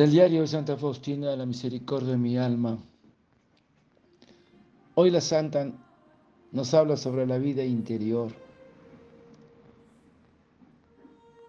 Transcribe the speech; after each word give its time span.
Del 0.00 0.12
diario 0.12 0.40
de 0.40 0.46
Santa 0.46 0.78
Faustina 0.78 1.36
la 1.36 1.44
Misericordia 1.44 2.12
de 2.12 2.16
mi 2.16 2.38
alma. 2.38 2.78
Hoy 4.94 5.10
la 5.10 5.20
Santa 5.20 5.70
nos 6.52 6.72
habla 6.72 6.96
sobre 6.96 7.26
la 7.26 7.36
vida 7.36 7.62
interior. 7.62 8.32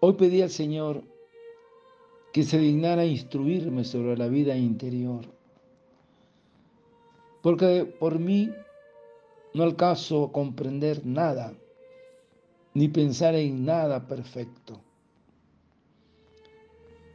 Hoy 0.00 0.12
pedí 0.12 0.42
al 0.42 0.50
Señor 0.50 1.02
que 2.34 2.42
se 2.42 2.58
dignara 2.58 3.06
instruirme 3.06 3.82
sobre 3.82 4.14
la 4.18 4.28
vida 4.28 4.54
interior, 4.54 5.24
porque 7.40 7.86
por 7.98 8.18
mí 8.18 8.50
no 9.54 9.62
alcanzo 9.62 10.24
a 10.24 10.32
comprender 10.32 11.06
nada, 11.06 11.54
ni 12.74 12.88
pensar 12.88 13.36
en 13.36 13.64
nada 13.64 14.06
perfecto. 14.06 14.82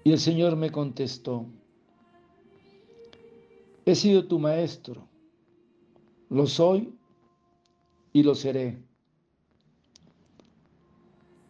Y 0.03 0.11
el 0.11 0.19
Señor 0.19 0.55
me 0.55 0.71
contestó, 0.71 1.45
he 3.85 3.95
sido 3.95 4.27
tu 4.27 4.39
maestro, 4.39 5.07
lo 6.29 6.47
soy 6.47 6.93
y 8.13 8.23
lo 8.23 8.35
seré. 8.35 8.81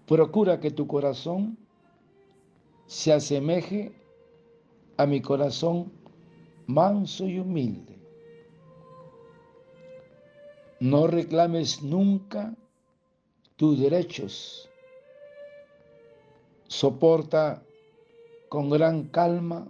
Procura 0.08 0.60
que 0.60 0.72
tu 0.72 0.88
corazón 0.88 1.58
se 2.88 3.14
asemeje 3.14 3.94
a 4.98 5.06
mi 5.06 5.22
corazón 5.22 5.92
manso 6.66 7.28
y 7.28 7.40
humilde. 7.40 8.00
No 10.80 11.08
reclames 11.08 11.84
nunca 11.84 12.56
tus 13.58 13.80
derechos. 13.80 14.70
Soporta 16.68 17.64
con 18.50 18.70
gran 18.70 19.06
calma 19.06 19.68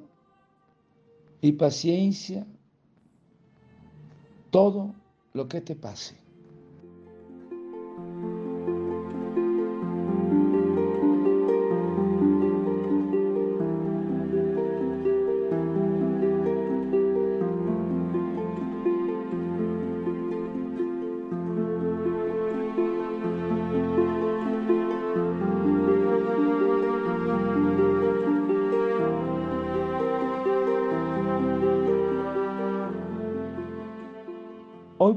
y 1.41 1.51
paciencia 1.53 2.45
todo 4.51 4.95
lo 5.33 5.47
que 5.47 5.61
te 5.61 5.75
pase. 5.75 6.17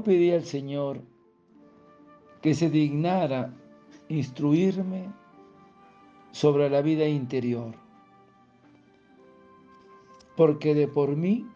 Pedí 0.03 0.31
al 0.31 0.43
Señor 0.43 1.01
que 2.41 2.53
se 2.53 2.69
dignara 2.69 3.53
instruirme 4.09 5.09
sobre 6.31 6.69
la 6.69 6.81
vida 6.81 7.07
interior, 7.07 7.73
porque 10.35 10.75
de 10.75 10.89
por 10.89 11.15
mí 11.15 11.47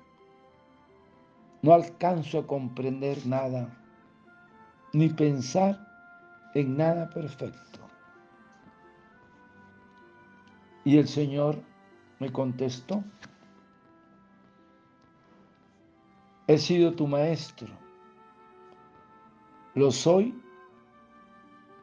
no 1.62 1.74
alcanzo 1.74 2.40
a 2.40 2.48
comprender 2.48 3.28
nada, 3.28 3.78
ni 4.94 5.10
pensar 5.10 5.86
en 6.54 6.78
nada 6.78 7.10
perfecto. 7.10 7.80
Y 10.86 10.98
el 10.98 11.08
Señor 11.10 11.62
me 12.20 12.32
contestó, 12.32 13.04
he 16.48 16.58
sido 16.58 16.94
tu 16.94 17.08
maestro 17.08 17.87
lo 19.78 19.92
soy 19.92 20.34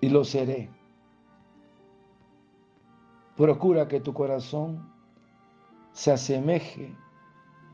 y 0.01 0.09
lo 0.09 0.25
seré. 0.25 0.69
Procura 3.37 3.87
que 3.87 4.01
tu 4.01 4.13
corazón 4.13 4.93
se 5.93 6.11
asemeje 6.11 6.93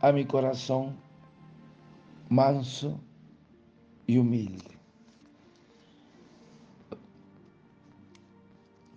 a 0.02 0.12
mi 0.12 0.26
corazón 0.26 0.94
manso 2.28 3.00
y 4.06 4.18
humilde. 4.18 4.78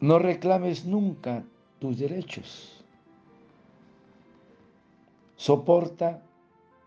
No 0.01 0.19
reclames 0.19 0.85
nunca 0.85 1.45
tus 1.79 1.99
derechos. 1.99 2.83
Soporta 5.37 6.21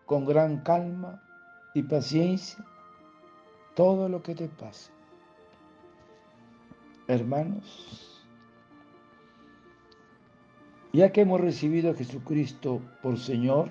con 0.05 0.25
gran 0.25 0.61
calma 0.61 1.23
y 1.73 1.81
paciencia 1.81 2.63
todo 3.77 4.09
lo 4.09 4.23
que 4.23 4.33
te 4.33 4.47
pase. 4.47 4.89
Hermanos, 7.07 8.25
ya 10.93 11.11
que 11.11 11.21
hemos 11.21 11.39
recibido 11.39 11.91
a 11.91 11.93
Jesucristo 11.93 12.81
por 13.03 13.19
Señor, 13.19 13.69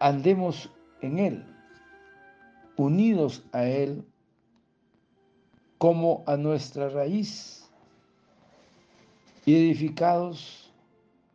andemos 0.00 0.68
en 1.00 1.20
Él, 1.20 1.46
unidos 2.76 3.44
a 3.52 3.64
Él 3.64 4.04
como 5.78 6.24
a 6.26 6.36
nuestra 6.36 6.88
raíz 6.88 7.70
y 9.46 9.54
edificados 9.54 10.72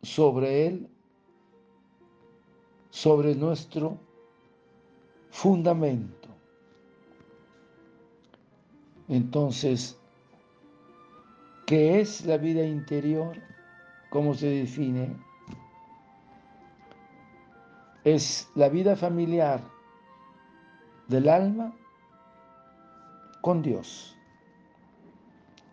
sobre 0.02 0.66
Él, 0.66 0.90
sobre 2.90 3.34
nuestro 3.34 4.06
fundamento. 5.30 6.28
Entonces, 9.08 9.98
¿qué 11.66 12.00
es 12.00 12.24
la 12.26 12.36
vida 12.36 12.64
interior? 12.64 13.36
¿Cómo 14.10 14.34
se 14.34 14.48
define? 14.48 15.16
Es 18.04 18.48
la 18.54 18.68
vida 18.68 18.96
familiar 18.96 19.62
del 21.08 21.28
alma 21.28 21.74
con 23.40 23.62
Dios 23.62 24.16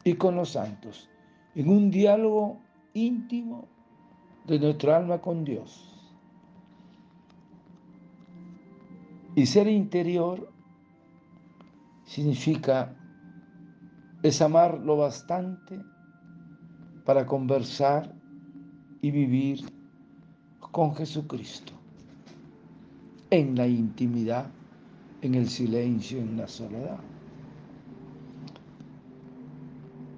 y 0.04 0.14
con 0.14 0.36
los 0.36 0.52
santos, 0.52 1.10
en 1.56 1.70
un 1.70 1.92
diálogo 1.92 2.58
íntimo 2.94 3.68
de 4.46 4.60
nuestra 4.60 4.98
alma 4.98 5.20
con 5.20 5.44
Dios. 5.44 5.95
Y 9.36 9.46
ser 9.46 9.68
interior 9.68 10.50
significa 12.06 12.96
es 14.24 14.42
amar 14.42 14.80
lo 14.80 14.98
bastante 14.98 15.80
para 17.04 17.26
conversar 17.26 18.16
y 19.02 19.12
vivir 19.12 19.66
con 20.72 20.96
Jesucristo 20.96 21.74
en 23.30 23.56
la 23.56 23.68
intimidad, 23.68 24.50
en 25.22 25.36
el 25.36 25.50
silencio, 25.50 26.20
en 26.20 26.38
la 26.38 26.48
soledad. 26.48 27.00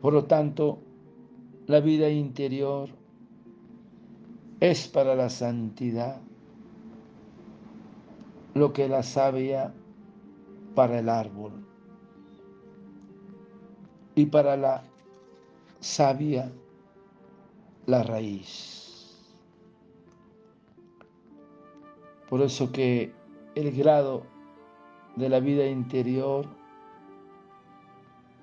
Por 0.02 0.14
lo 0.14 0.26
tanto, 0.26 0.80
la 1.66 1.80
vida 1.80 2.10
interior 2.10 2.90
es 4.60 4.88
para 4.88 5.16
la 5.16 5.30
santidad 5.30 6.22
lo 8.58 8.74
que 8.74 8.88
la 8.88 9.04
savia 9.04 9.74
para 10.76 11.00
el 11.00 11.10
árbol 11.10 11.52
y 14.16 14.26
para 14.26 14.58
la 14.58 14.84
savia 15.80 16.52
la 17.86 18.04
raíz. 18.04 18.78
Por 22.30 22.42
eso 22.42 22.72
que 22.72 23.14
el 23.56 23.72
grado 23.72 24.24
de 25.16 25.30
la 25.30 25.40
vida 25.40 25.66
interior 25.66 26.48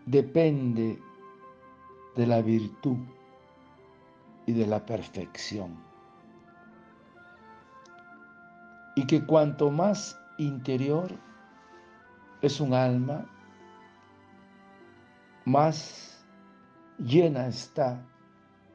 depende 0.07 0.99
de 2.17 2.27
la 2.27 2.41
virtud 2.41 2.97
y 4.47 4.53
de 4.53 4.67
la 4.67 4.85
perfección. 4.85 5.94
Y 8.95 9.07
que 9.07 9.25
cuanto 9.25 9.71
más 9.71 10.19
interior 10.39 11.11
es 12.43 12.61
un 12.61 12.75
alma, 12.75 13.27
más 15.45 16.25
llena 16.99 17.47
está 17.49 18.05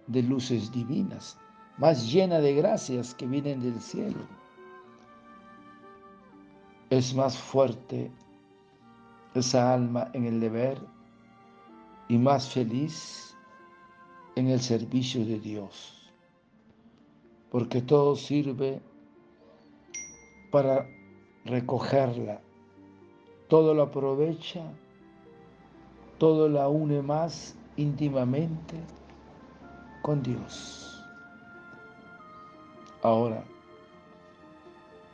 de 0.07 0.23
luces 0.23 0.71
divinas, 0.71 1.37
más 1.77 2.11
llena 2.11 2.39
de 2.39 2.55
gracias 2.55 3.13
que 3.15 3.27
vienen 3.27 3.61
del 3.61 3.79
cielo. 3.79 4.21
Es 6.89 7.13
más 7.13 7.37
fuerte 7.37 8.11
esa 9.35 9.73
alma 9.73 10.09
en 10.13 10.25
el 10.25 10.39
deber 10.39 10.79
y 12.07 12.17
más 12.17 12.49
feliz 12.51 13.37
en 14.35 14.47
el 14.47 14.59
servicio 14.59 15.25
de 15.25 15.39
Dios. 15.39 15.95
porque 17.49 17.81
todo 17.81 18.15
sirve 18.15 18.81
para 20.51 20.87
recogerla. 21.45 22.41
Todo 23.47 23.73
lo 23.73 23.83
aprovecha, 23.83 24.63
todo 26.17 26.49
la 26.49 26.67
une 26.67 27.01
más 27.01 27.55
íntimamente 27.77 28.75
con 30.01 30.21
Dios. 30.21 31.03
Ahora, 33.01 33.43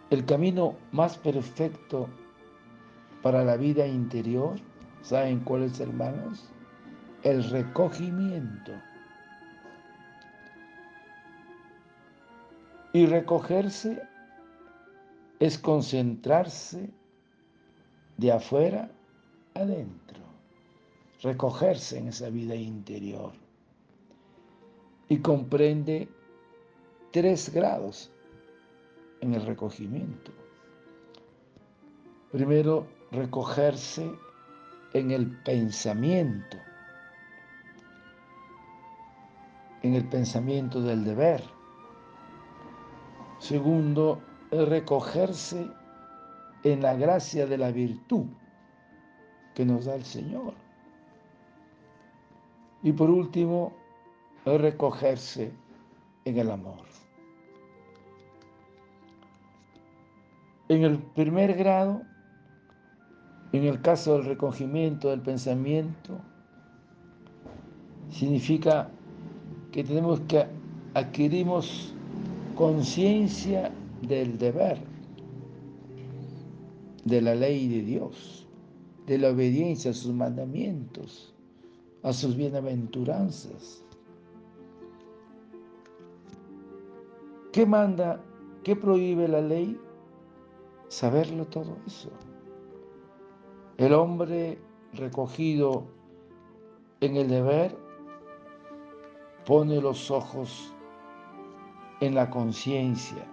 el 0.10 0.26
camino 0.26 0.76
más 0.92 1.18
perfecto 1.18 2.08
para 3.22 3.44
la 3.44 3.58
vida 3.58 3.88
interior, 3.88 4.56
¿saben 5.02 5.40
cuál 5.40 5.64
es, 5.64 5.80
hermanos? 5.80 6.50
El 7.24 7.44
recogimiento. 7.50 8.72
Y 12.94 13.06
recogerse 13.08 14.02
es 15.40 15.58
concentrarse 15.58 16.90
de 18.18 18.32
afuera 18.32 18.92
adentro, 19.54 20.22
recogerse 21.22 21.98
en 21.98 22.10
esa 22.10 22.30
vida 22.30 22.56
interior. 22.56 23.34
Y 25.08 25.20
comprende 25.20 26.10
tres 27.12 27.54
grados 27.54 28.12
en 29.22 29.34
el 29.34 29.46
recogimiento. 29.46 30.32
Primero, 32.32 32.88
recogerse 33.12 34.12
en 34.94 35.12
el 35.12 35.42
pensamiento, 35.44 36.58
en 39.84 39.94
el 39.94 40.08
pensamiento 40.10 40.82
del 40.82 41.04
deber. 41.04 41.44
Segundo, 43.40 44.22
recogerse 44.64 45.68
en 46.64 46.82
la 46.82 46.96
gracia 46.96 47.46
de 47.46 47.58
la 47.58 47.72
virtud 47.72 48.26
que 49.54 49.66
nos 49.66 49.86
da 49.86 49.96
el 49.96 50.06
Señor. 50.06 50.54
Y 52.84 52.92
por 52.92 53.10
último, 53.10 53.74
recogerse 54.46 55.52
en 56.26 56.38
el 56.38 56.52
amor. 56.52 56.86
En 60.68 60.84
el 60.84 60.98
primer 61.00 61.56
grado, 61.56 62.02
en 63.52 63.64
el 63.66 63.82
caso 63.82 64.14
del 64.14 64.26
recogimiento 64.26 65.10
del 65.10 65.22
pensamiento, 65.22 66.20
significa 68.10 68.90
que 69.72 69.84
tenemos 69.84 70.20
que 70.22 70.46
adquirimos 70.96 71.94
conciencia 72.56 73.72
del 74.08 74.38
deber, 74.38 74.80
de 77.04 77.22
la 77.22 77.36
ley 77.36 77.68
de 77.68 77.82
Dios, 77.82 78.48
de 79.06 79.18
la 79.18 79.30
obediencia 79.30 79.92
a 79.92 79.94
sus 79.94 80.14
mandamientos, 80.14 81.34
a 82.04 82.14
sus 82.14 82.36
bienaventuranzas. 82.36 83.84
¿Qué 87.52 87.66
manda? 87.66 88.22
¿Qué 88.64 88.76
prohíbe 88.76 89.28
la 89.28 89.42
ley? 89.42 89.80
Saberlo 90.88 91.46
todo 91.46 91.78
eso. 91.88 92.10
El 93.78 93.94
hombre 93.94 94.60
recogido 94.94 95.84
en 97.02 97.18
el 97.18 97.28
deber 97.28 97.78
pone 99.46 99.80
los 99.82 100.10
ojos 100.10 100.74
en 102.02 102.16
la 102.16 102.30
conciencia 102.30 103.26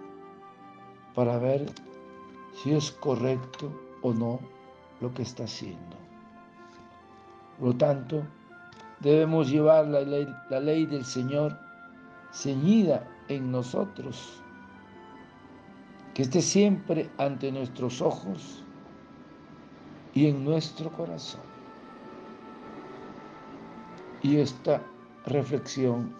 para 1.15 1.37
ver 1.37 1.65
si 2.55 2.73
es 2.73 2.91
correcto 2.91 3.71
o 4.01 4.13
no 4.13 4.39
lo 5.01 5.13
que 5.13 5.21
está 5.21 5.43
haciendo. 5.43 5.97
Por 7.59 7.69
lo 7.69 7.75
tanto, 7.75 8.23
debemos 8.99 9.49
llevar 9.49 9.87
la 9.87 10.01
ley, 10.01 10.27
la 10.49 10.59
ley 10.59 10.85
del 10.85 11.05
Señor 11.05 11.57
ceñida 12.31 13.07
en 13.27 13.51
nosotros, 13.51 14.41
que 16.13 16.23
esté 16.23 16.41
siempre 16.41 17.09
ante 17.17 17.51
nuestros 17.51 18.01
ojos 18.01 18.63
y 20.13 20.27
en 20.27 20.43
nuestro 20.43 20.91
corazón. 20.91 21.41
Y 24.21 24.37
esta 24.37 24.81
reflexión 25.25 26.15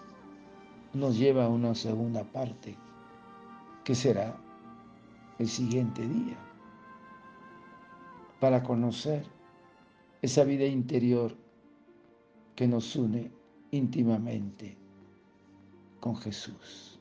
nos 0.92 1.16
lleva 1.16 1.44
a 1.44 1.48
una 1.48 1.74
segunda 1.74 2.22
parte, 2.22 2.76
que 3.82 3.94
será 3.94 4.36
el 5.38 5.48
siguiente 5.48 6.06
día, 6.06 6.36
para 8.40 8.62
conocer 8.62 9.24
esa 10.22 10.44
vida 10.44 10.64
interior 10.64 11.34
que 12.54 12.68
nos 12.68 12.94
une 12.94 13.30
íntimamente 13.72 14.76
con 16.00 16.16
Jesús, 16.16 17.00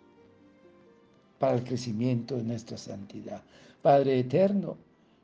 para 1.38 1.56
el 1.56 1.64
crecimiento 1.64 2.38
de 2.38 2.44
nuestra 2.44 2.78
santidad. 2.78 3.44
Padre 3.82 4.20
eterno, 4.20 4.78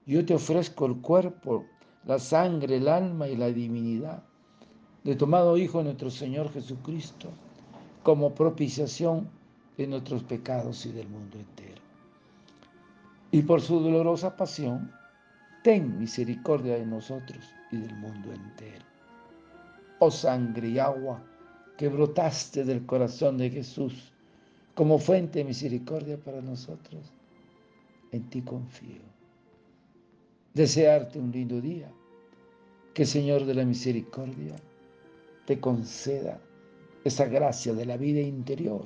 yo 0.05 0.25
te 0.25 0.35
ofrezco 0.35 0.85
el 0.85 0.97
cuerpo, 0.97 1.65
la 2.05 2.19
sangre, 2.19 2.77
el 2.77 2.88
alma 2.88 3.27
y 3.27 3.35
la 3.35 3.47
divinidad 3.47 4.23
de 5.03 5.15
tomado 5.15 5.57
Hijo 5.57 5.81
nuestro 5.81 6.12
Señor 6.12 6.51
Jesucristo 6.51 7.29
como 8.03 8.35
propiciación 8.35 9.29
de 9.77 9.88
nuestros 9.88 10.24
pecados 10.24 10.86
y 10.86 10.91
del 10.91 11.07
mundo 11.07 11.39
entero 11.39 11.68
y 13.31 13.41
por 13.43 13.62
su 13.62 13.79
dolorosa 13.79 14.36
pasión, 14.36 14.91
ten 15.63 16.00
misericordia 16.00 16.75
de 16.75 16.86
nosotros 16.86 17.45
y 17.71 17.77
del 17.77 17.95
mundo 17.95 18.31
entero. 18.33 18.86
Oh 20.00 20.09
sangre 20.09 20.69
y 20.69 20.79
agua 20.79 21.24
que 21.77 21.89
brotaste 21.89 22.63
del 22.63 22.86
corazón 22.86 23.38
de 23.38 23.50
Jesús 23.50 24.12
como 24.74 24.98
fuente 24.98 25.39
de 25.39 25.45
misericordia 25.45 26.17
para 26.17 26.41
nosotros, 26.41 27.13
en 28.12 28.29
ti 28.29 28.41
confío. 28.41 29.01
Desearte 30.53 31.19
un 31.19 31.31
lindo 31.31 31.62
día, 31.62 31.91
que 32.93 33.05
Señor 33.05 33.45
de 33.45 33.53
la 33.53 33.65
misericordia 33.65 34.55
te 35.45 35.59
conceda 35.59 36.39
esa 37.03 37.25
gracia 37.25 37.74
de 37.74 37.86
la 37.86 37.98
vida 37.98 38.21
interior 38.21 38.86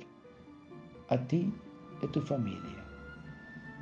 a 1.10 1.18
ti 1.18 1.54
y 2.02 2.06
a 2.06 2.12
tu 2.12 2.22
familia 2.22 2.83